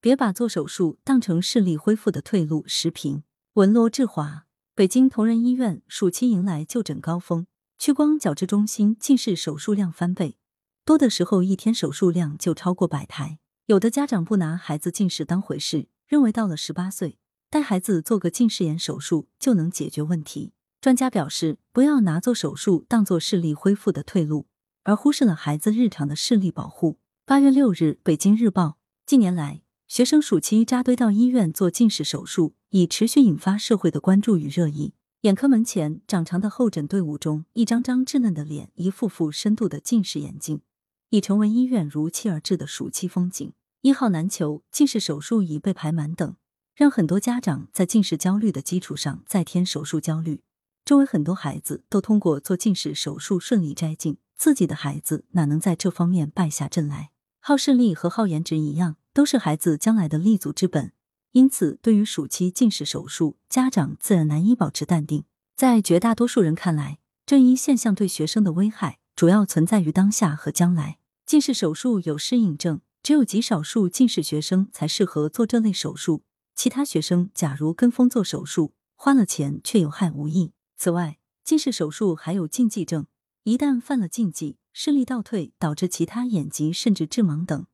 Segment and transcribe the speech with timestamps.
[0.00, 2.62] 别把做手术当成视力恢复的退路。
[2.66, 7.46] 时评文罗志华，北京同仁医院暑期迎来就诊高峰，
[7.78, 10.36] 屈光矫治中心近视手术量翻倍，
[10.84, 13.40] 多的时候一天手术量就超过百台。
[13.66, 17.18] 有的家长不拿孩子近视当回事，认为到了十八岁
[17.50, 20.52] 带孩子做个近视眼手术就能解决问题。
[20.80, 24.46] 专家表示，不要拿做手术当做视力恢复的退路，
[24.84, 26.98] 而忽视了孩子日常的视力保护。
[27.26, 28.78] 八月六日，北京日报。
[29.04, 34.92] 近年来，学生暑期扎堆到医院做近视手术，已持续引发社会的关注与热议。
[35.22, 40.60] 眼科门前长长的候诊队伍中，一张张稚嫩的脸，一副副深度的近视眼镜，
[41.08, 43.50] 已成为医院如期而至的暑期风景。
[43.80, 46.36] 一号难求，近视手术已被排满等，
[46.74, 50.42] 让很多家长在近视焦虑的基础上再添手术焦虑。
[50.84, 57.12] 周围很多孩子都通过做近视手术顺利摘镜，自己的孩子哪能在这方面败下阵来？
[57.40, 60.92] 好视力和好颜值一样，都是孩子将来的立足之本。
[61.32, 65.24] 因此，对于暑期近视手术，家长自然难以保持淡定。
[65.56, 70.98] 在绝大多数人看来，这一现象对学生的危害主要存在于当下和将来。
[71.26, 76.22] 近视手术有适应症，只有极少数近视学生才适合做这类手术。
[76.54, 80.52] 其他学生假如跟风做手术，花了钱却有害无益。
[80.76, 83.08] 此外，近视手术还有禁忌症，
[83.42, 87.66] 一旦犯了禁忌，视力倒退导致其他眼疾甚至致盲等，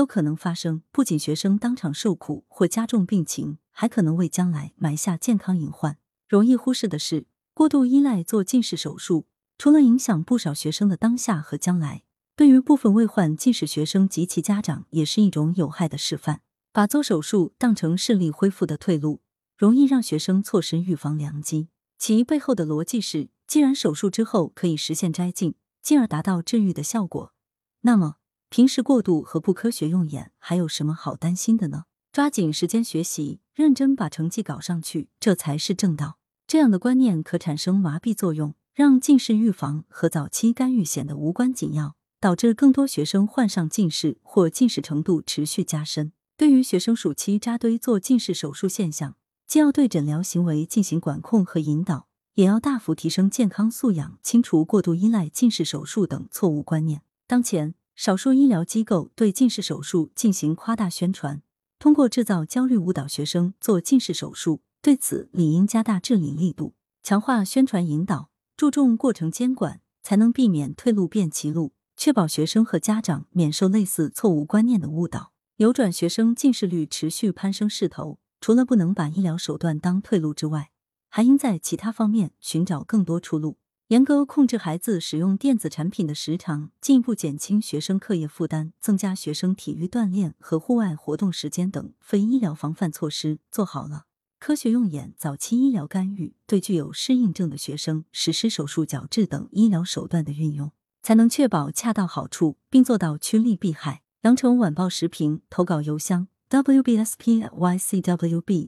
[0.00, 0.80] 都可能发生。
[0.90, 5.98] 不仅学生当场受苦或加重病情，还可能为将来埋下健康隐患。
[6.26, 9.26] 容易忽视的是，过度依赖做近视手术，
[9.58, 16.40] 除了影响不少学生的当下和将来，对于部分未患近视学生及其家长也是一种有害的示范。
[16.72, 19.20] 把做手术当成视力恢复的退路，
[19.58, 21.68] 容易让学生错失预防良机。
[21.98, 27.34] 其背后的逻辑是，既然手术之后可以实现摘镜，进而达到治愈的效果，
[27.82, 28.16] 那么
[28.50, 31.84] 平时过度和不科学用眼还有什么好担心的呢？
[32.10, 36.18] 抓紧时间学习，认真把成绩搞上去，这才是正道。
[36.48, 46.10] 这样的观念可产生麻痹作用，让近视预防和早期干预显得无关紧要，导致更多学生患上近视或近视程度持续加深。
[46.36, 49.14] 对于学生暑期扎堆做近视手术现象，
[49.46, 57.02] 既要对诊疗行为进行管控和引导，也要大幅提升健康素养，清除过度依赖近视手术等错误观念。
[57.28, 61.42] 当前，少数医疗机构对近视手术进行夸大宣传，
[61.78, 64.62] 通过制造焦虑误导学生做近视手术。
[64.80, 66.72] 对此，理应加大治理力度，
[67.02, 78.18] 强化宣传引导，注重过程监管，才能避免退路变歧路，确保学生和家长免受类似错误观念的误导，扭转学生近视率持续攀升势头。
[78.40, 80.70] 除了不能把医疗手段当退路之外，
[81.10, 83.58] 还应在其他方面寻找更多出路。
[83.90, 94.04] 严格控制孩子使用电子产品的时长，进一步减轻学生课业负担，增加学生体育锻炼和户外活动时间等非医疗防范措施做好了。
[94.38, 100.70] 科学用眼、早期医疗干预，对具有适应症的学生实施手术矫治等医疗手段的运用，
[101.02, 104.02] 才能确保恰到好处，并做到趋利避害。
[104.22, 106.28] 羊城晚报时评投稿邮箱。
[106.48, 107.08] wbspycwb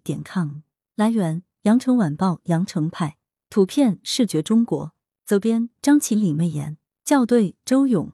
[0.02, 0.62] 点 com
[0.96, 3.18] 来源：羊城晚报羊城派
[3.48, 4.92] 图片视觉中国
[5.24, 8.12] 责编张琴李媚妍校对周勇。